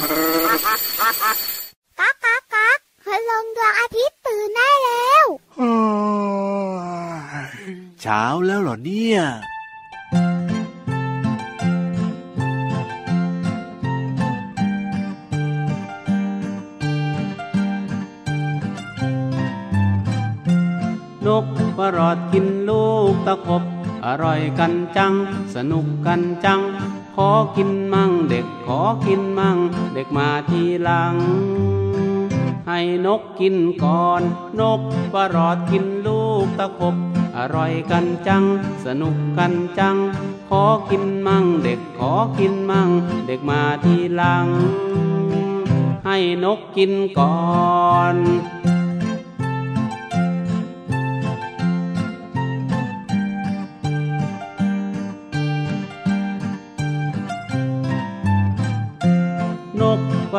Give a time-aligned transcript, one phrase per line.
[0.00, 5.26] ก๊ากก๊ากก๊ากคืลงดวงอาทิตย์ตื่นได้แล้ว
[8.00, 9.20] เช้าแล้วเหรอเนี่ย
[21.26, 21.46] นก
[21.78, 23.62] ประหลอดกินลูกตะขบ
[24.06, 25.12] อร่อยกันจัง
[25.54, 26.60] สนุกกันจัง
[27.14, 29.58] ขอกินมั่งเด็ก ขอกินมั่ง
[29.94, 31.14] เด็กมาทีหลัง
[32.68, 34.22] ให้นกกินก่อน
[34.60, 34.80] นก
[35.12, 36.94] ประหลอดกินลูกตะขบ
[37.36, 38.44] อร่อยกันจัง
[38.84, 39.96] สนุกกันจัง
[40.48, 42.88] ขอกินมั่ง เด็กขอกินมั่ง
[43.26, 44.46] เด็กมาทีหลัง
[46.06, 47.36] ให้นกกินก่อ
[48.14, 48.59] นน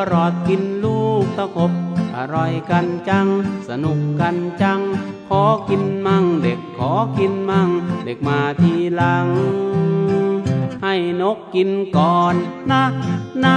[0.02, 1.72] กประหลอดกินลูกตะขบ
[2.16, 3.28] อร่อยกันจัง
[3.67, 4.80] สนุกกันจัง
[5.30, 7.70] ขอกินมั่ง เด็กขอกินมั่ง
[8.06, 9.28] เด็กมาทีหลัง
[10.84, 12.36] ให้นกกินก่อน
[12.72, 12.84] นะ
[13.44, 13.56] นะ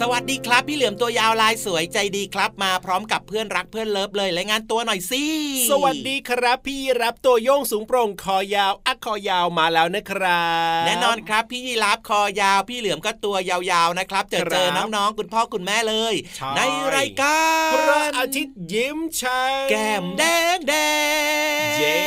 [0.00, 5.24] สวัสดีครับ พี่เหลือมตัวยาวลายสวยใจดีครับ มาพร้อมกับเพื่อนรักเพื่อนเลิฟเลยรายงานตัวหน่อยสิ
[5.70, 10.46] สวัสดีครับ พี่รับตัวโยงสูงโปร่งคอยาวอักคอยาวมาแล้วนะครั
[10.80, 16.60] บแน่นอนครับ พี่ยีรับคอยาวพี่เหลือมก็ตัวยาวๆนะครับเจอครับเจอน้องๆคุณพ่อคุณแม่เลยใช่ใน
[16.96, 20.22] รายการพระอาทิตย์ยิ้มช่างแก้มแด
[20.56, 20.74] งแด
[21.74, 21.98] งเย้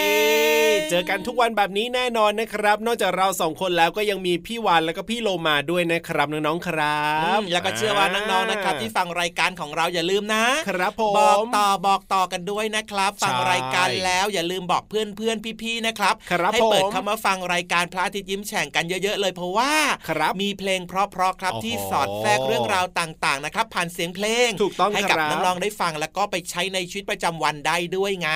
[0.92, 19.72] เจอกันทุกวันแบบนี้แน่นอนนะครับ นอกจากเราสองคนแล้วก็ยังมีพี่วานแล้วก็พี่โลมาด้วยนะครับน้องๆครัอืบมแล้วก็เชื่อว่าน้องๆนะครับที่ฟังรายการของเราอย่าลืมนะ ครับผมบอกต่อบอกต่อกันด้วยนะครับ ฟังใช่รายการแล้วอย่าลืมบอกเพื่อนเพื่อนๆพี่ๆนะครับครับให้เปิดผมเข้ามาฟังรายการพระอาทิตย์ยิ้มแฉ่งกันเยอะๆเลยเพราะว่า
[20.10, 28.30] ครับมีเพลงเพราะๆครับโอ้โหที่สอดแทรกเรื่องราวต่างๆนะครับ ผ่านเสียงเพลงถูกต้องให้กับครับน้องๆได้ฟังแล้วก็ไปใช้ในชีวิตประจำวันได้ด้วยไง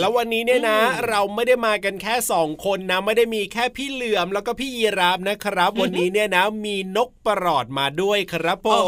[0.00, 8.87] แล้ววันนี้เนี่ยนะอืมเราไม่ได้มากันแค่สองคนนะไม่ได้มีแค่พี่เหลือมแล้วก็พี่ยีราฟนะครับ วันนี้เนี่ยนะมีนกประหลอดมาด้วยครับผมโอ้โ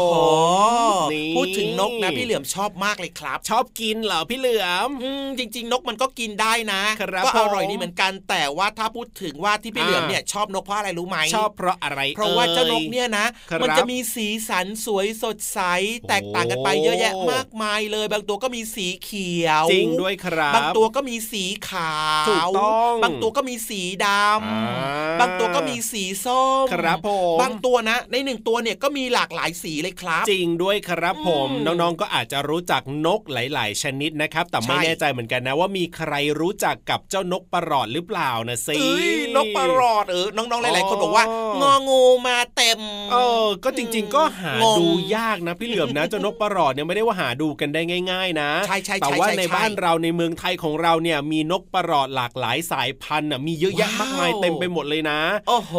[1.13, 15.59] นี่พูดถึงนกนะพี่เหลือมชอบมากเลยครับ ชอบกินเหรอพี่เหลือมอืมจริง ๆ นกมันก็กินได้นะครับก็อร่อยผมดีเหมือนกันแต่ว่าถ้าพูดถึงว่าที่พี่อ่าเหลือมเนี่ยชอบนกเพราะอะไรรู้ไหมชอบเพราะอะไร เพราะว่าเจ้านกเนี่ยนะครับมันจะมีสีสันสวยสดใส
[16.07, 42.79] แตกต่างกันไปเยอะแยะมากมายเลย บางตัวก็มีสีเขียว จริงด้วยครับ บางตัวก็มีสีขาวถูกต้องบางตัวก็มีสีดอ่าำบางตัวก็มีสีส้มครับผมบางตัวนะ ในหนึ่งตัวเนี่ยก็มีหลากหลายสีเลยครับ จริงด้วยครับผมอืมน้องๆก็อาจจะรู้จักนกหลาย ๆ ชนิดนะครับ แต่ไม่ใช่แน่ใจเหมือนกันนะว่ามีใครรู้จักกับเจ้านกประหลอดหรือเปล่านะสิเอ้ยนกประหลอดเออน้องๆหลาย ๆ คนบอกว่าอ๋ององูมาเต็ม
[43.11, 43.15] เอ
[43.45, 47.81] อก็จริง ๆ ก็หางงดูยากนะพี่เหลือมนะเจ้านกประหลอดเนี่ยไม่ได้ว่าหาดูกันได้
[48.11, 55.19] ง่าย ๆ นะใช่ใช่ใช่แต่ว่าใช่ในใช่บ้านเราในเมืองไทยของเราเนี่ยมีนกประหลอดหลากหลายสายพันธุ์น่ะมีเยอะแยะว้าวมากมายเต็มไปหมดเลยนะ
[55.49, 55.73] โอ้โห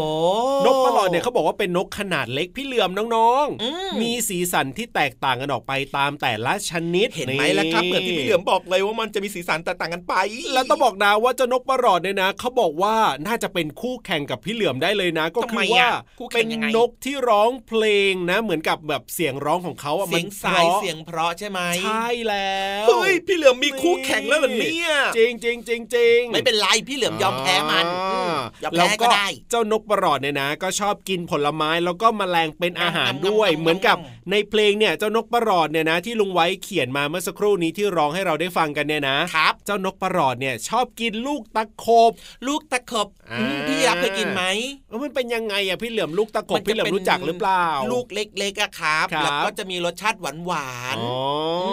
[0.66, 10.14] นกประหลอดเนี่ยเขาบอกว่าเป็นนกขนาดเล็กพี่เหลือมน้องอืมๆมีสีสันที่แตกต่างกันออกไปตามแต่ละชนิดเห็นไหมล่ะครับเหมือนที่พี่เหลือมบอกเลยว่ามันจะมีสีสันแตกต่างกันไป
[10.54, 12.96] แล้วต้องบอกนะว่าเจ้านกประหลอดเนี่ยนะเขาบอกว่า
[13.26, 33.91] น่าจะเป็นคู่แข่งกับพี่เหลือมได้เลยนะ ก็ทำคืไมอว่าอะคู่แข่เป็นงยังไงนกที่ร้องเพลงนะ เหมือนกับแบบเสียงร้องของเขาอะเสียงมันสายพระเสียงเพราะใช่ไหมใช่แล้วเฮ้ยพี่เหลือมมีคู่แข่งแล้วเหรอเนี่ยจริงจริงจริงจริงไม่เป็นไรพี่เหลือมยอมแพ้มันอืมยอมแล้วแพ้ก็ได้ เจ้านกประหลอดเนี่ยนะ ก็ชอบกินผลไม้แล้วก็แมลงเป็นอาหารด้วยงำๆๆๆเหมือนกับ
[34.30, 42.12] ในเพลงเนี่ยเจ้านกประหลอดเนี่ยนะที่ลุงไว้เขียนมาเมื่อสักครู่นี้ที่ร้องให้เราได้ฟังกันเนี่ยนะครับเจ้านกประหลอดเนี่ยชอบกินลูกตะขบ
[42.46, 44.42] ลูกตะขบอ่าอืมพี่รับเคยกินไหม
[44.88, 51.18] เออมันเป็นยังไงอะพี่เหลือมลูกตะขบมันจะพี่เหลือมเป็นรู้จักหรือเปล่า ลูกเล็กๆอะครับครับแล้วก็จะมีรสชาติหวานหวานๆอ๋อ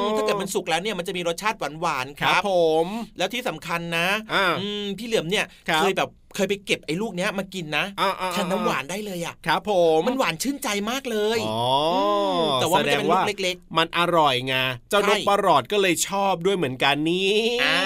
[0.06, 2.51] มถ้าเกิดมันสุกแล้วเนี่ยมันจะมีรสชาติหวานหวานๆคครัรับบผ
[2.86, 2.88] ม
[3.18, 11.63] แล้วที่สำคัญนะอ่าอืมพี่เหลือมเนี่ยครับเคยแบบเคยไปเก็บไอ้ลูกเนี้ยมากินนะอ่าอ่าแทนน้ำหวานได้เลยอะครับผมมันหวานชื่นใจมากเลยอ๋อ
[12.40, 14.56] มแต่ว่ามันแสดจะงเป็นลูว่ากเล็กมันอร่อยไง
[14.89, 17.77] เจ้าใช่นกประหลอดก็เลยชอบด้วยเหมือนกันนี่ๆอ่า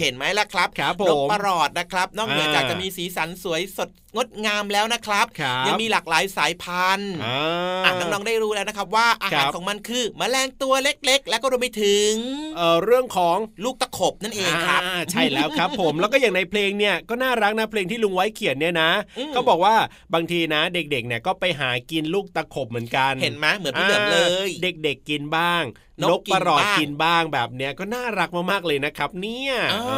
[0.00, 7.38] เห็นไหมล่ะครับครับผมนกประหลอดนะครับ นอกเหนือจากอ่าจะมีสีสันสวยสด งดงามแล้วนะครับครับยังมีหลากหลายสายพันธุ์อ่า
[7.84, 12.12] อะน้องๆได้รู้แล้วนะครับ ว่าอาครัหารบของมันคือแมลงตัวเล็กๆ แล้วก็รวมไปถึง
[12.56, 19.74] เอ่อเรื่องของลูกตะขบนั่นเองครับอ่าใช่แล้วครับผมแล้วก็อย่างในเพลงเนี่ยก็น่ารักนะเพลงที่ลุงไว้เขียนเนี่ยนะอืมก็บอกว่า
[20.14, 25.62] บางทีนะเด็กๆเนี่ยก็ไปหากินลูกตะขบเหมือนกัน เห็นไหมเหมือนพี่เหลือมเลย เด็กๆกินบ้าง
[26.00, 29.92] นนกกกินประหลอดบ้างกินบ้างแบบเนี้ยก็น่ารักมากๆเลยนะครับ เนี่ยอ่าเอ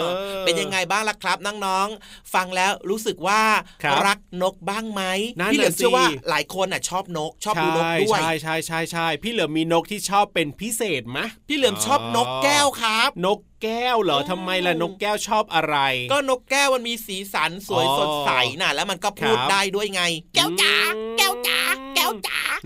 [0.00, 0.02] อ
[0.44, 3.42] เป็นยังไงบ้างล่ะครับน้องๆฟังแล้วรู้สึกว่า
[3.82, 5.02] ครับรักนกบ้างไหม
[5.40, 11.18] นั่นพี่เหลือมน่ะสิเชื่อว่าหลายคนอะชอบนกชอบดูนกด้วยใช่ใช่ใช่ใช่พี่เหลือมมีนกที่ชอบเป็นพิเศษไหม
[11.48, 15.76] พี่เหลือมชอบนกแก้วครับ นกแก้วเหรออืมทำไมล่ะนกแก้วชอบอะไร
[16.12, 18.30] ก็นกแก้วมันมีสีสันสวยอ๋อสดใส
[18.60, 20.02] น่ะ แล้วมันก็พูดครับได้ด้วยไง
[20.34, 21.07] แก้วจ๋าแก้วจ๋าแก้วจ๋า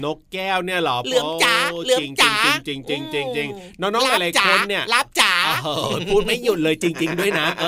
[0.04, 2.34] นกแก้วเนี่ยเหรอเหลือมจ๋าโเหลือมจ๋า
[2.68, 5.32] จริงจริงจริงจริงจริงอืมน้องๆหลายๆคนเนี่ยรับจ๋า
[5.64, 7.66] เออพูดไม่หยุดเลยจริง ๆ ด้วยนะ เอ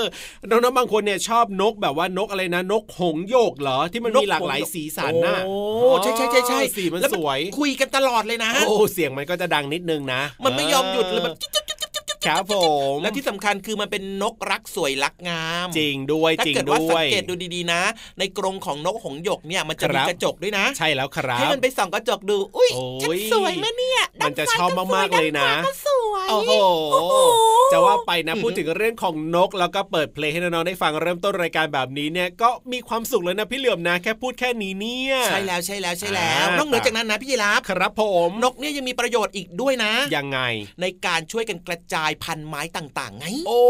[0.00, 0.02] อ
[0.50, 11.77] น้องๆบางคนเนี่ยชอบนกแบบว่านกอะไรนะนกหงส์โยกเหรอที่มันมีหลากหลายสีสันน่ะโอ้ใช่ใช่ใช่ใช่สีมันแล้วสวย คุยกันตลอดเลยนะ โอ้เสียงมันก็จะดังนิดนึงนะ มันไม่ยอมหยุดเลยแบบจิ๊บ
[12.24, 17.82] จิ๊บจิ๊บจิ๊บจิ๊บจิ๊บครับผมแล้วที่สำคัญคือมันเป็นนกรักสวยรักงาม จริงด้วยถ้าจริงเกิดด้ว่าสัวงยเกตดูดีๆนะ
[18.18, 26.52] ในกรงของนกหงส์หยกเนี่ยมันจะมีครับกระจกด้วยนะ ใช่แล้วครับให้มันไปส่องกระจกดูอุ้ยโอ้ยฉันสวยไหมเนี่ยมันจะด้าชอบซ้มากๆเลยนะด้ขวก็สวยโอ้โห
[26.92, 27.14] โอ้โห
[27.72, 40.38] จะว่าไปนะอืมพูดถึงเรื่องของนกแล้วก็เปิดเพลงให้น้องๆได้ฟังเริ่มต้นรายการแบบนี้เนี่ยก็มีความสุขเลยนะพี่เหลือมนะ แค่พูดแค่นี้เนี่ยใช่แล้วใช่แล้วใช่แล้วอ่านอกเหนือจากนั้นนะพี่ยีราฟครับผมนกเนี่ยยังมีประโยชน์อีกด้วยนะ ยังไง
[40.80, 43.62] ในการช่วยกันกระจายพันธุ์ไม้ต่างๆไง โอ้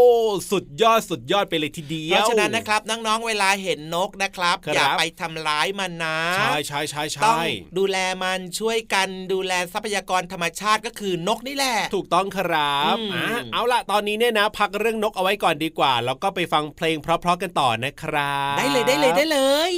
[0.51, 7.43] สุดยอดสุดยอดไปเลยทีเดียว เพราะฉะนั้นนะครับน้องๆเวลาเห็นนกนะครับครับอย่าไปทำร้ายมันนะ ใช่ใช่ใช่ต้องใช่
[7.77, 19.39] ดูแลมันช่วยกันดูแลทรัพยากรธรรมชาติก็คือนกนี่แหละ ถูกต้องครับอืมอะเอาล่ะตอนนี้เนี่ยนะ พักเรื่องนกเอาไว้ก่อนดีกว่า แล้วก็ไปฟังเพลงเพราะๆกันต่อนะครับ ได้เลยได้เลยได้เล
[19.71, 19.73] ย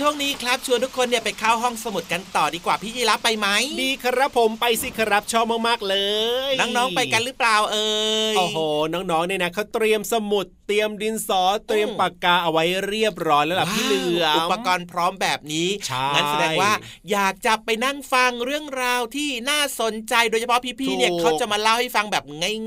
[0.00, 3.48] ช่วงนี้ครับชวนทุกคนเนี่ยไปเข้าห้องสมุดกันต่อดีกว่าพี่ยีรับไปไหม
[3.82, 5.96] ดีครับผมไปสิครับชอบมากๆเล
[6.50, 7.92] ย น้องๆไปกันหรือเปล่าเอ่
[8.34, 8.58] ยโอ้โห
[8.92, 16.72] น้องๆเนี่ยนะเขาเตรียมสมุดเต รียมดินสอเตรียมอืมปากกาเอาไว้เรียบร้อยแล้วล่ะพี่เหลือมอุปกรณ์พร้อมแบบนี้ใช่งั้นแสดงว่า
[17.10, 22.24] อยากจะไปนั่งฟังเรื่องราวที่น่าสนใจโดยเฉพาะพี่ๆเนี่ยถูกเขาจะมาเล่าให้ฟังแบบ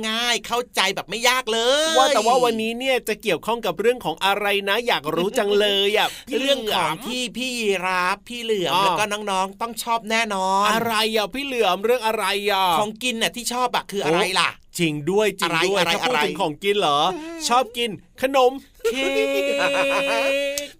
[0.07, 1.59] ง่าย ๆ เข้าใจแบบไม่ยากเล
[1.93, 16.99] ย ว่าแต่ว่าวันนี้เนี่ยจะเกี่ยวข้องกับเรื่องของอะไรนะ อยากรู้จังเลยอะพี่เรื่องของหลืมที่พี่ยีรับพี่เหลือมอ๋อแล้วก็น้องๆต้องชอบแน่นอน อะไรอะพี่เหลือมเรื่องอะไรอะของกินน่ะที่ชอบอะคืออะไรล่ะ จริงด้วยจริงด้วยอะไรถ้าพูดอะไรถึงของกินเหรอ
[17.47, 17.89] ชอบกิน
[18.21, 18.74] ขนมเค้ก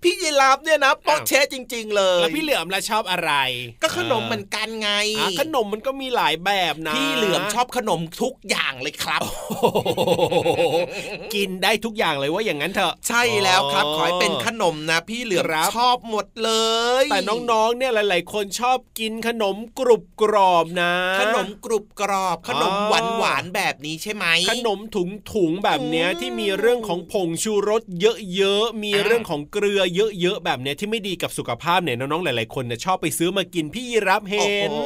[0.04, 3.32] พี่ยีรับเนี่ยนะโป๊ะเชะจริง ๆ เลยแล้วพี่เหลือมล่ะชอบอะไร
[3.84, 9.22] ก็ขนมเหมือนกันไงอะขนมมันก็มีหลายแบบนะ พี่เหลือมชอบขนมทุกอย่างเลยครับ
[11.36, 16.52] กินได้ทุกอย่างเลยว่าอย่างนั้นเถอะ ใช่แล้วครับขอให้เป็นขนมนะ พี่เหลือมครับชอบหมดเล
[17.04, 17.20] ย แต่
[17.52, 29.82] น้องๆเนี่ยหลาย ๆ คนชอบกินขนมกรุบกรอบนะ ขนมกรุบกรอบ ขนมอ๋อหวานหวานๆแบบนี้ใช่ไหมขนมถุงถุงๆแบบเนี้ยอืมที่มีเรื่องของผงชูรสเยอะๆ มีอ่าเรื่องของเกลือ
[30.22, 34.82] เยอะๆ แบบเนี้ยที่ไม่ดีกับสุขภาพเนี่ยน้องๆ หลายๆ คนเนี่ยชอบไปซื้อมากินพี่ยีรับเห็โอ้นโห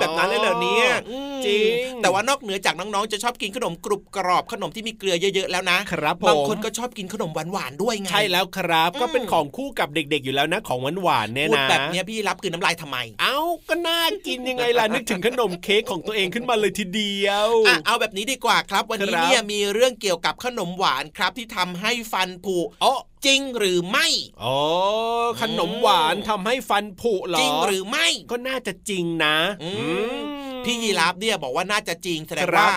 [0.00, 1.70] แบบนั้นเลยเหรอเนี่ยอืมจริง
[2.02, 13.38] แต่ว่านอกเหนือจากน้องๆ จะชอบกินขนมกรุบกรอบขนมที่มีเกลือเยอะๆ แล้วนะครับผมบางคนก็ชอบกินขนมหวานๆ ด้วยไง ใช่แล้วครับอืมก็เป็นของคู่กับเด็กๆ อยู่แล้วนะของหวานๆ เนี่ยพูดนะแบบเนี้ยพี่รับคือน้ำลายทำไม เอ้า
[13.68, 22.94] ก็น่ากินยังไงล่ะนึกถึงขนมเค้กของตัวเองขึ้นมาเลยทีเดียวอะเอาแบบนี้ดีกว่าครับ วันนี้ครับเนี่ยมีเรื่องเกี่ยวกับขนมหวานครับที่ทำให้ฟันผุอ๋อ
[23.26, 24.06] จริงหรือไม่
[24.44, 24.58] อ๋อ
[25.40, 29.88] ขนมหวานทำให้ฟันผุเหรอจริงหรือไม่ก็น่าจะจริงนะ อืมอื
[30.20, 30.22] ม
[30.64, 32.74] พี่ยีราฟเนี่ยบอกว่าน่าจะจริงแสดงครับว่า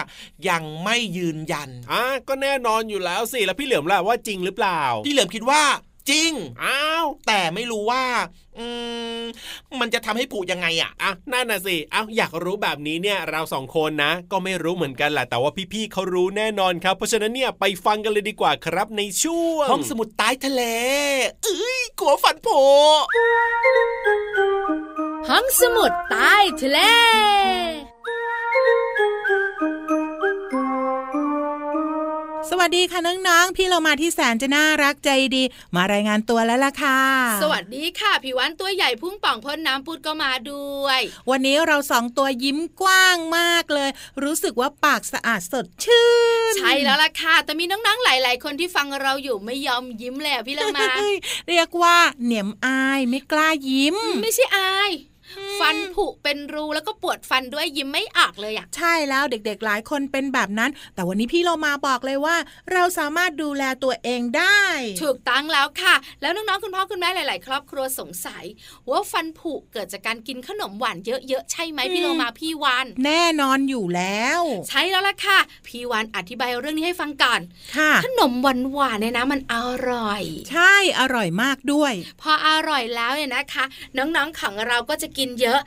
[0.49, 5.63] ยังไม่ยืนยันอะก็แน่นอนอยู่แล้วสิแล้วพี่เหลือมล่ะว่าจริงหรือเปล่า พี่เหลิมคิดว่า
[6.11, 6.31] จริง
[6.63, 8.03] อ้าว แต่ไม่รู้ว่า
[8.59, 8.67] อื
[9.21, 9.23] ม
[9.79, 20.61] มันจะทำให้ผุยังไงอะอะนั่นน่ะสิเอ้าอยากรู้แบบนี้เนี่ยเราสองคนนะ ก็ไม่รู้เหมือนกันแหละแต่ว่าพี่ๆเขารู้แน่นอนครับ เพราะฉะนั้นเนี่ยไปฟังกันเลยดีกว่าครับในช่วงห้องสมุดใต้ทะเล
[21.43, 22.61] เอ้ยกลัวฟันผุ
[25.29, 26.79] ห้องสมุดใต้ทะเล
[32.51, 35.43] สวัสดีค่ะน้องๆ พี่เรามาที่แสนจะน่ารักใจดี
[35.75, 37.01] มารายงานตัวแล้วล่ะค่ะ
[37.43, 43.89] สวัสดีค่ะพี่วันตัวใหญ่พุ่งป่องพ่นน้ำปุดก็มาด้วย วันนี้เราสองตัวยิ้มกว้างมากเลย
[44.23, 46.07] รู้สึกว่าปากสะอาดสดชื่
[46.51, 51.15] น ใช่แล้วล่ะค่ะ แต่มีน้องๆ หลาย ๆ คนที่ฟังเราอยู่ไม่ยอมยิ้มเลยอะพี่เรามาเฮ้ย
[51.49, 54.91] เรียกว่าเหนียมอายไม่กล้ายิ้ม ไม่ใช่อาย
[55.59, 62.35] ฟันผุเป็นรูแล้วก็ปวดฟันด้วยยิ้มไม่ออกเลยอะใช่แล้วเด็กๆหลายคนเป็นแบบนั้น แต่วันนี้พี่เรามาบอกเลยว่า
[62.73, 64.63] เราสามารถดูแลตัวเองได้
[65.01, 68.45] ถูกตั้งแล้วค่ะ แล้วน้องๆคุณพ่อคุณแม่หลาย ๆ ครอบครัวสงสัย
[68.89, 77.41] ว่าฟันผุเกิดจากการกินขนมหวานเยอะๆใช่ไหมพี่โลมาพี่วันแน่นอนอยู่แล้ว ใช่แล้วล่ะค่ะ พี่วันอธิบายเรื่องนี้ให้ฟังก่อน
[77.77, 78.33] ค่ะ ขนม
[78.73, 79.55] หวานๆเนี่ยนะมันอ
[79.89, 80.21] ร่อย
[80.51, 83.65] ใช่อร่อยมากด้วย พออร่อยแล้วเนี่ยนะคะ
[83.97, 85.59] น้องๆของเราก็จะกินเยอะ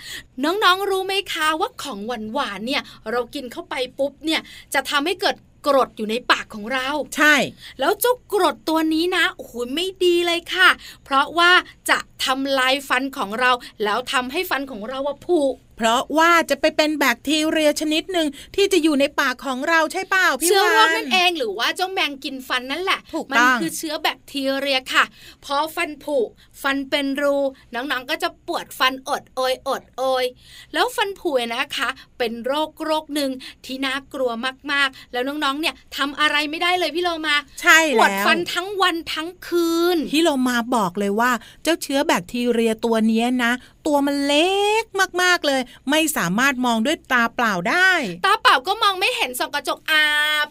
[0.44, 4.40] น้องๆรู้ไหมคะว่าของหวานๆเนี่ย เรากินเข้าไปปุ๊บเนี่ย
[4.74, 5.36] จะทำให้เกิด
[5.66, 7.34] กรดอยู่ในปากของเรา ใช่
[7.80, 10.68] แล้วเจ้ากรดตัวนี้นะโอ้โหไม่ดีเลยค่ะ
[11.04, 11.52] เพราะว่า
[11.90, 13.50] จะทำลายฟันของเรา
[13.84, 15.40] แล้วทำให้ฟันของเราว่าผุ
[15.76, 25.04] เพราะว่าจะไปเป็นแบคทีเรียชนิดหนึ่งที่จะอยู่ในปากของเราใช่เปล่าพี่เชื้อโรควานั่นเองหรือว่าเจ้าแมงกินฟันนั่นแหละถูกมัต้องคือเชื้อแบคทีเรียค่ะ
[25.44, 26.18] พอฟันผุ
[26.62, 27.36] ฟันเป็นรู
[27.74, 30.24] น้องๆก็จะปวดฟันอดโอยอดโอย
[30.72, 33.30] แล้วฟันผุเนี่ยนะคะ เป็นโรคโรคหนึ่ง
[33.64, 34.30] ที่น่ากลัว
[34.72, 41.30] มากๆ แล้วน้องๆเนี่ยทำอะไรไม่ได้เลยพี่โลมา ใช่ปวดแล้วฟันทั้งวันทั้งคืนพี่เรามาบอกเลยว่า
[41.62, 43.52] เจ้าเชื้อแบคทีเรียตัวเนี้ยนะ
[43.86, 44.84] ตัวมันเล็ก
[45.22, 47.90] มากๆเลย ไม่สามารถมองด้วยตาเปล่าได้
[48.24, 50.04] ตาเปล่าก็มองไม่เห็นส่องกระจกอา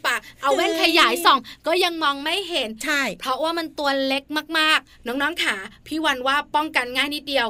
[0.06, 4.24] ปากเอาแว่นขยายส่อง ก็ยังมองไม่เห็นใช่ เพราะว่ามันตัวเล็ก
[4.60, 5.56] มากๆ น้องๆขา
[5.88, 7.48] พี่วันว่าป้องกันง่ายนิดเดียว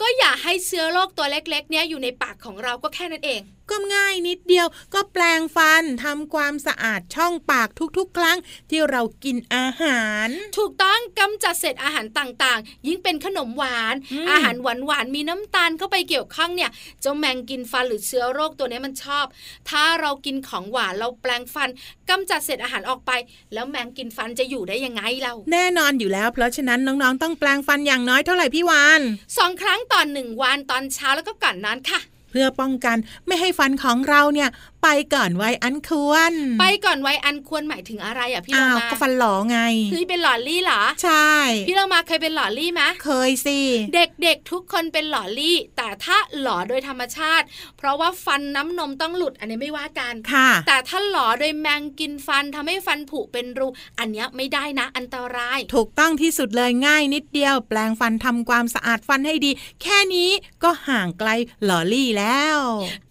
[0.00, 8.38] ก็อย่าให้เชื้อโรคตัวเล็กๆ เนี้ยอยู่ในปากของเราก็แค่นั้นเอง ก็ง่ายนิดเดียวก็แปลงฟันทำความสะอาดช่องปากทุกๆ ครั้ง
[8.70, 16.70] ที่เรากินอาหาร ถูกต้องกำจัดเศษอาหารต่างๆ ยิ่งเป็นขนมหวานอืมอาหารหวานๆมีน้ำตาลเข้าไปเกี่ยวข้องเนี่ย
[17.00, 19.26] เจ้าแมงกินฟันหรือเชื้อโรคตัวเนี้ยมันชอบ
[19.70, 21.68] ถ้าเรากินของหวานเราแปลงฟัน
[22.10, 23.10] กำจัดเศษอาหารออกไป
[23.54, 29.00] แล้วแมงกินฟันจะอยู่ได้ยังไงเรา แน่นอนอยู่แล้ว เพราะฉะนั้นน้องๆต้องแปลงฟันอย่างน้อยเท่าไหร่พี่วาน
[29.38, 32.00] สองครั้งต่อนหนึ่งวันตอนเช้าแล้วก็ก่อนนอนค่ะ
[32.30, 34.48] เพื่อป้องกันไม่ให้ฟันของเราเนี่ย
[34.84, 39.58] ไปก่อนวัยอันควร ไปก่อนวัยอันควรหมายถึงอะไรอะพี่เราอ้าวมาก็ฟันหลอไง
[39.90, 41.32] เฮ้ยเป็นหล่อลี่เหรอ ใช่
[41.68, 43.58] พี่เรามาเคยเป็นหล่อลี่ไหมเคยสิ
[43.94, 47.44] เด็กๆทุกคนเป็นหล่อลี่ แต่ถ้าหล่อโดยธรรมชาติ
[47.78, 53.66] เพราะว่าฟันน้ำนมต้องหลุดอันนี้ไม่ว่ากันค่ะ แต่ถ้าหล่อโดยแมงกินฟันทำให้ฟันผุเป็นรู
[53.98, 59.50] อันเนี้ยไม่ได้นะ อันตราย ถูกต้องที่สุดเลยง่ายนิดเดียว แปลงฟันทำความสะอาดฟันให้ดี
[59.82, 60.30] แค่นี้
[60.62, 61.28] ก็ห่างไกล
[61.64, 62.58] หลอลี่แล้ว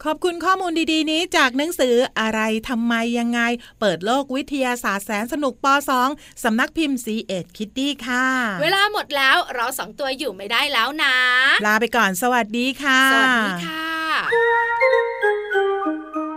[0.03, 3.41] ขอบคุณข้อมูลดีๆนี้จากหนังสืออะไรทำไมยังไง
[3.79, 5.65] เปิดโลกวิทยาศาสตร์แสนสนุกป
[6.05, 8.27] .2 สำนักพิมพ์ C ีเอ็ดคิตตี้ค่ะ
[8.62, 11.15] เวลาหมดแล้วเราสองตัวอยู่ไม่ได้แล้วนะ
[11.65, 13.88] ลาไปก่อนสวัสดีค่ะ สวัสดีค่ะ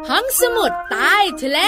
[0.09, 1.61] ห้องสมุดใต้ทะเล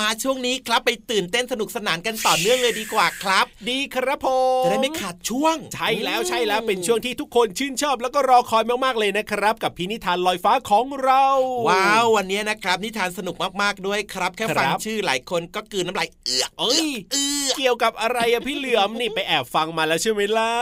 [0.00, 4.28] มาช่วงนี้ครับไปตื่นเต้นสนุกสนานกันต่อเนื่องเลยดีกว่าครับ ดีครับผ
[4.60, 11.26] มจะได้ไม่ขาดช่วง ใช่แล้วใช่แล้วเป็นช่วงที่ทุกคนชื่นชอบ แล้วก็รอคอยมากๆเลยนะครับ กับพินิธานลอยฟ้าของเรา
[11.68, 20.52] ว้าววันนี้นะครับ นิทานสนุกมากๆด้วยครับ แค่ฟังครับชื่อหลายคนก็กลืนน้ำลายเอือกเอ้ยเอือกเกี่ยวกับอะไรอะพี่เหลือมนี่ไปแอบฟังมาแล้วใช่ไหมล่ะ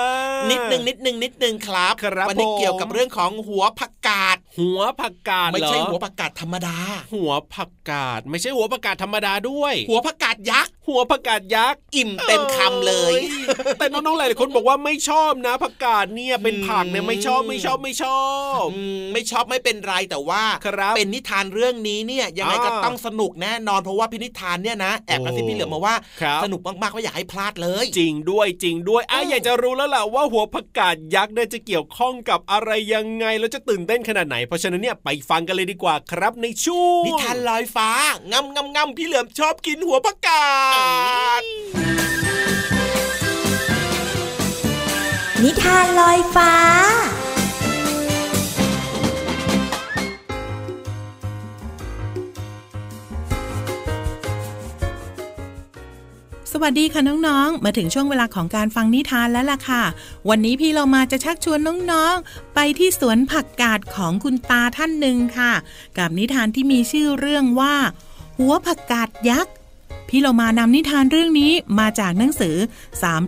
[0.51, 6.77] นิดนึงนิดนึงนิดนึงครับครับวันี้ผมเกี่ยวกับเรื่องของหัวผักกาดหัวผักกาดไม่เหรอใช่หัวผักกาดธรรมดา
[7.15, 18.23] หัวผักกาดไม่ใช่หัวผักกาดธรรมดาด้วย หัวผักกาดยักษ์หัวผักกาดยักษ์อิ่มเต็มคำเลยอ้แต่น้องๆหลายๆคนบอกว่าไม่ชอบนะผักกาดเนี่ยเป็นผักเนี่ยไม่ชอบไม่ชอบไม่ชอ
[18.63, 37.91] บอืมไม่ชอบไม่เป็นไรแต่ว่าครับเป็นนิทานเรื่องนี้เนี่ยยังไงก็อ่าต้องสนุกแน่นอนเพราะว่าพินิทานเนี่ยนะแอบกระซิบพี่เหลือมมาว่าครับสนุกมากๆว่าอยากให้พลาดเลย จริงด้วยจริงด้วยอะเออออยากจะรู้แล้วล่ะว่าหัวผักกาดยักษ์เนี่ยจะเกี่ยวข้องกับอะไรยังไงแล้วจะตื่นเต้นขนาดไหน เพราะฉะนั้นเนี่ยไปฟังกันเลยดีกว่าครับในช่วงนิทานลอยฟ้า
[38.33, 40.47] งำงำงำพี่เหลือมชอบกินหัวผักกา
[41.41, 41.43] ด
[45.43, 46.53] นิทานลอยฟ้า
[56.53, 59.83] สวัสดีค่ะน้องๆ มาถึงช่วงเวลาของการฟังนิทานแล้วล่ะค่ะ
[60.29, 61.59] วันนี้พี่เรามาจะชักชวน
[61.93, 65.53] น้องๆ ไปที่สวนผักกาดของคุณตาท่านหนึ่งค่ะ
[65.99, 67.75] กับนิทานที่มีชื่อเรื่องว่า
[68.39, 69.53] หัวผักกาดยักษ์
[70.09, 72.57] พี่เรามานำนิทานเรื่องนี้มาจากหนังสือ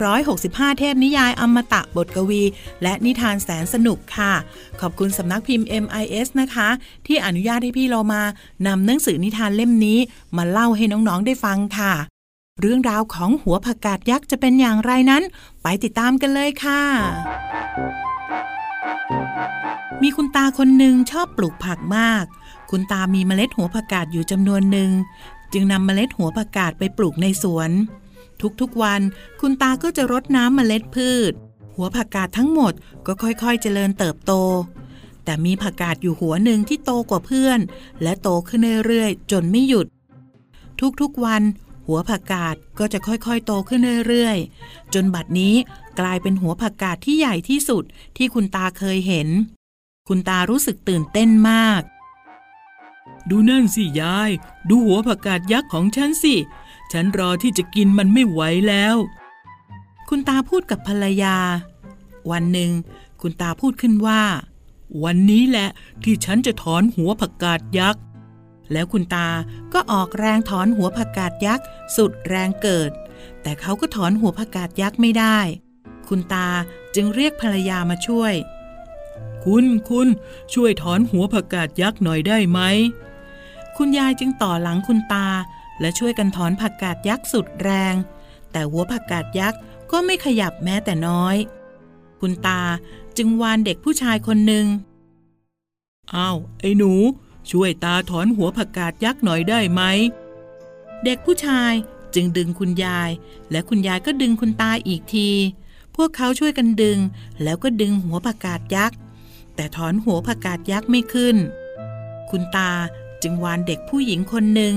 [0.04, 2.42] 365 เทพนิยายอมตะบทกวี
[2.82, 4.32] และนิทานแสนสนุกค่ะ
[4.80, 6.68] ขอบคุณสำนักพิมพ์ MIS นะคะ
[7.06, 8.22] ที่อนุญาตให้พี่เรามา
[8.66, 9.98] นำหนังสือนิทานเล่มนี้
[10.36, 11.92] มาเล่าให้น้องๆได้ฟังค่ะ
[12.60, 15.22] เรื่องราวของหัวผักกาดยักษ์จะเป็นอย่างไรนั้น
[15.62, 16.82] ไปติดตามกันเลยค่ะ
[20.02, 22.24] มีคุณตาคนหนึ่งชอบปลูกผักมาก
[22.70, 24.90] คุณตามีเมล็ดหัวผักกาดอยู่จำนวนหนึ่ง
[25.52, 27.70] จึงนำเมล็ดหัวผักกาดไปปลูกในสวน
[28.60, 29.00] ทุกๆวัน
[29.40, 31.32] คุณตาก็จะรดน้ำเมล็ดพืช
[31.76, 32.72] หัวผักกาดทั้งหมด
[33.06, 34.32] ก็ค่อยๆเจริญเติบโต
[35.24, 37.60] แต่มีผักกาดอยู่หัวหนึ่งที่โตกว่าเพื่อน
[38.02, 39.86] และโตขึ้นเรื่อยๆจนไม่หยุด
[41.00, 41.42] ทุกๆวัน
[41.86, 45.54] หัวผักกาดก็จะค่อยๆ โตขึ้นเรื่อยๆ จนบัดนี้
[46.00, 47.84] กลายเป็นหัวผักกาดที่ใหญ่ที่สุด
[48.16, 49.28] ที่คุณตาเคยเห็น
[50.08, 51.82] คุณตารู้สึกตื่นเต้นมาก
[53.30, 54.30] ดูนั่นสิยาย
[54.68, 56.34] ดูหัวผักกาดยักษ์ของฉันสิ
[56.92, 58.96] ฉันรอที่จะกินมันไม่ไหวแล้ว
[60.08, 61.36] คุณตาพูดกับภรรยา
[62.30, 62.72] วันหนึ่ง
[63.20, 64.22] คุณตาพูดขึ้นว่า
[65.04, 65.68] วันนี้แหละ
[66.02, 68.02] ที่ฉันจะถอนหัวผักกาดยักษ์
[68.72, 69.28] แล้วคุณตา
[69.72, 72.90] ก็ออกแรงถอนหัวผักกาดยักษ์ สุดแรงเกิด
[73.42, 75.38] แต่เขาก็ถอนหัวผักกาดยักษ์ไม่ได้
[76.08, 76.48] คุณตา
[76.94, 78.34] จึงเรียกภรรยามาช่วย
[79.44, 80.08] คุณคุณ
[80.54, 82.60] ช่วยถอนหัวผักกาดยักษ์หน่อยได้ไหม
[83.76, 85.28] คุณยายจึงต่อหลังคุณตา
[85.80, 87.94] และช่วยกันถอนผักกาดยักษ์สุดแรง
[88.52, 89.58] แต่หัวผักกาดยักษ์
[89.90, 91.36] ก็ไม่ขยับแม้แต่น้อย
[92.20, 92.60] คุณตา
[93.16, 94.66] จึงวานเด็กผู้ชายคนหนึ่ง
[96.14, 96.92] อ้าว ไอ้หนู
[97.50, 99.82] ช่วยตาถอนหัวผักกาดยักษ์หน่อยได้ไหม
[101.04, 101.72] เด็กผู้ชาย
[102.14, 103.10] จึงดึงคุณยาย
[103.50, 105.28] และคุณยายก็ดึงคุณตาอีกที
[105.96, 106.98] พวกเขาช่วยกันดึง
[107.42, 108.98] แล้วก็ดึงหัวผักกาดยักษ์
[109.54, 111.36] แต่ถอนหัวผักกาดยักษ์ไม่ขึ้น
[112.30, 112.70] คุณตา
[113.22, 114.74] จึงวานเด็กผู้หญิงคนหนึ่ง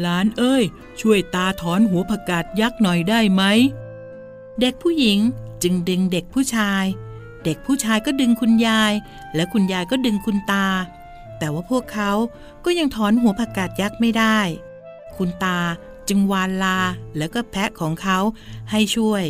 [0.00, 0.64] หลานเอ้ย
[1.00, 3.42] ช่วยตาถอนหัวผักกาดยักษ์หน่อยได้ไหม
[4.60, 5.18] เด็กผู้หญิง
[5.62, 6.84] จึงดึงเด็กผู้ชาย
[7.44, 8.92] เด็กผู้ชายก็ดึงคุณยาย
[9.34, 10.66] และคุณยายก็ดึงคุณตา
[11.38, 12.10] แต่ว่าพวกเขา
[12.64, 14.38] ก็ยังถอนหัวผักกาดยักษ์ไม่ได้
[15.16, 15.58] คุณตา
[16.08, 16.78] จึงวานลา
[17.16, 18.18] แล้วก็แพะของเขา
[18.70, 19.24] ให้ช่วย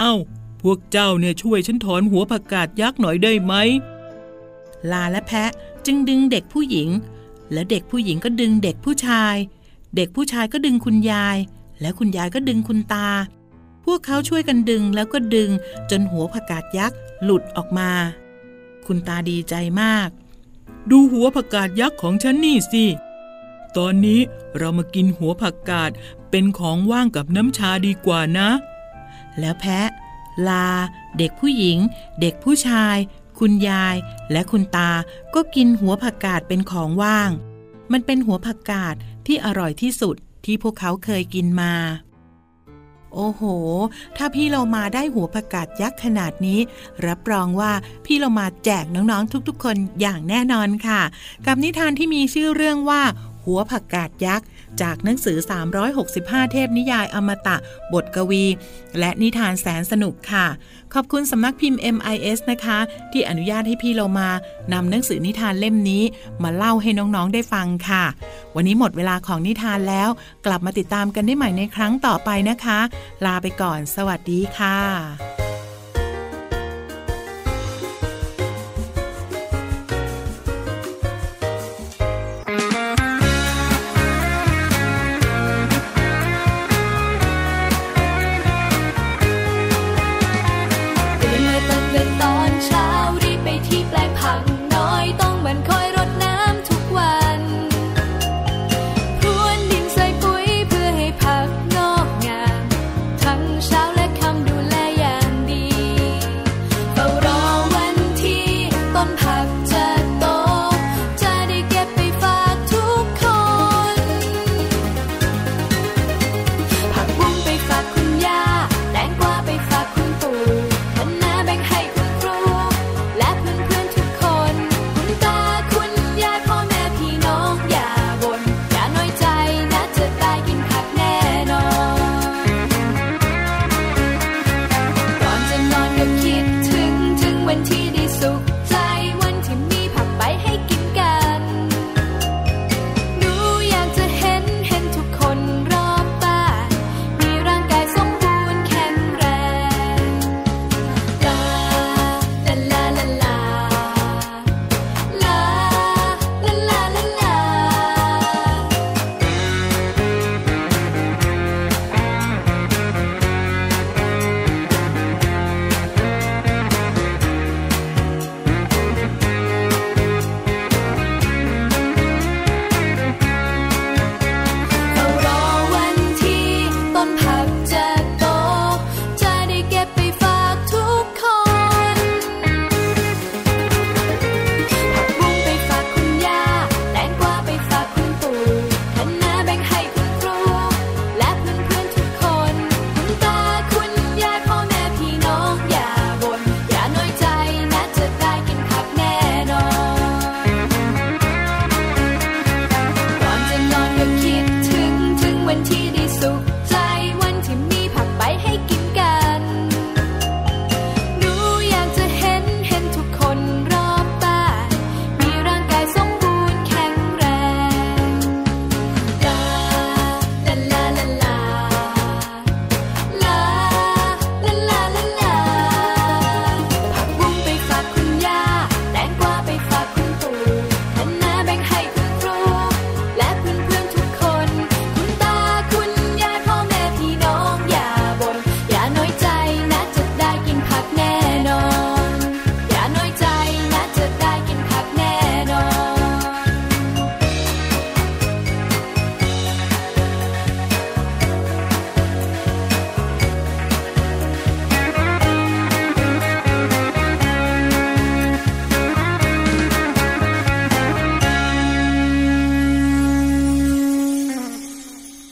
[0.00, 0.14] เอ้า
[0.62, 3.54] พวกเจ้าเนี่ยช่วยฉันถอนหัวผักกาดยักษ์หน่อยได้ไหม
[4.92, 5.50] ลาและแพะ
[5.86, 6.88] จึงดึงเด็กผู้หญิง
[7.52, 9.36] และเด็กผู้หญิงก็ดึงเด็กผู้ชาย
[9.96, 11.36] เด็กผู้ชายก็ดึงคุณยาย
[11.80, 13.08] และคุณยายก็ดึงคุณตา
[13.84, 15.50] พวกเขาช่วยกันดึงแล้วก็ดึง
[15.90, 17.90] จนหัวผักกาดยักษ์หลุดออกมา
[18.86, 20.08] คุณตาดีใจมาก
[20.90, 22.84] ดูหัวผักกาดยักษ์ของฉันนี่สิ
[23.76, 24.20] ตอนนี้
[24.56, 25.90] เรามากินหัวผักกาด
[26.30, 28.48] เป็นของว่างกับน้ำชาดีกว่านะ
[29.38, 29.88] แล้วแพะ
[30.48, 30.68] ลา
[31.18, 31.78] เด็กผู้หญิง
[32.20, 32.96] เด็กผู้ชาย
[33.40, 33.96] คุณยาย
[34.32, 34.90] และคุณตา
[35.34, 37.30] ก็กินหัวผักกาดเป็นของว่าง
[37.92, 38.94] มันเป็นหัวผักกาด
[39.26, 41.74] ที่อร่อยที่สุดที่พวกเขาเคยกินมา
[43.14, 43.42] โอ้โห
[44.16, 46.60] ถ้าพี่เรามาได้หัวผักกาดยักษ์ขนาดนี้
[47.06, 47.72] รับรองว่า
[48.04, 51.02] พี่เรามาแจกน้องๆทุกๆ คนอย่างแน่นอนค่ะ
[51.46, 53.02] กับนิทานที่มีชื่อเรื่องว่า
[53.46, 54.46] หัวผักกาดยักษ์
[54.82, 55.38] จากหนังสือ
[55.94, 57.56] 365 เทพนิยายอมตะ
[57.92, 58.44] บทกวี
[58.98, 60.46] และนิทานแสนสนุกค่ะ
[60.94, 62.78] ขอบคุณสำนักพิมพ์ MIS นะคะ
[63.12, 64.28] ที่อนุญาตให้พี่เรามา
[64.72, 66.02] นำหนังสือนิทานเล่มนี้
[66.42, 68.04] มาเล่าให้น้องๆได้ฟังค่ะ
[68.54, 70.08] วันนี้หมดเวลาของนิทานแล้ว
[70.46, 72.78] กลับมาติดตามกันได้ใหม่ในครั้งต่อไปนะคะ
[73.24, 75.45] ลาไปก่อน สวัสดีค่ะ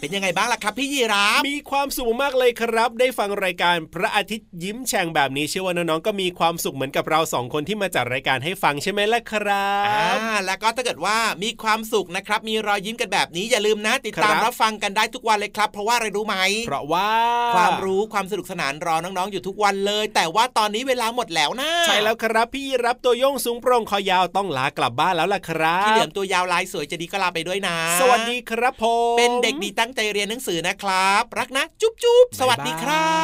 [0.04, 16.36] เป็นยังไงบ้างล่ะครับพี่ยีราฟมีความสุขมากเลยครับ ได้ฟังรายการพระอาทิตย์ยิ้มแฉ่งแบบนี้เชื่อว่าน้องๆก็มีความสุขเหมือนกับเราสองคนที่มาจัดรายการให้ฟังใช่ไหมล่ะครัอ่าบแล้วก็ถ้าเกิดว่ามีความสุขนะครับ มีรอยยิ้มกันแบบนี้อย่าลืมนะติดตามครับรับฟังกันได้ทุกวันเลยครับ เพราะว่าอะไรรู้ไหม
[16.66, 17.08] เพราะว่า
[17.54, 33.18] ความรู้ความสนุกสนานรอน้องๆอยู่ทุกวันเลย แต่ว่าตอนนี้เวลาหมดแล้วนะใช่แล้วครับ พี่รับตัวโยงสูงโปร่งคอยาวต้องลากลับบ้านแล้วล่ะครับพี่เหลือมตัวยาวลายสวยใจะดีก็ลาไปด้วยนะ สวัสดีครับผมเป็นเด็กดีตั้งใจเรียนหนังสือนะครับ รักนะ จุ๊บจุ๊บสวัสดีครั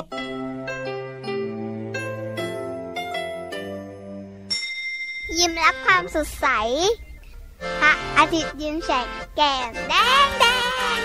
[0.00, 0.02] บ
[5.38, 6.46] ยิ้มรับความสดใส
[7.80, 9.06] พระอาทิตย์ยิ้มแฉก
[9.36, 9.94] แก้มแด
[10.26, 10.44] งแด
[10.96, 11.00] ง